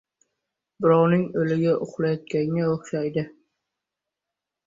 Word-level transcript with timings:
•Birovning 0.85 1.25
o‘ligi 1.41 1.75
uxlayotganga 1.87 2.63
o‘xshaydi. 2.71 3.27